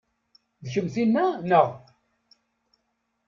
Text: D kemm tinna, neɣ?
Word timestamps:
D 0.63 0.65
kemm 0.73 0.87
tinna, 0.93 1.25
neɣ? 1.49 1.67